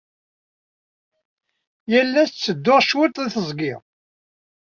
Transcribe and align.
Yal 1.91 2.13
ass 2.21 2.31
ttedduɣ 2.31 2.79
cwiṭ 2.89 3.13
deg 3.19 3.31
teẓgi. 3.33 3.73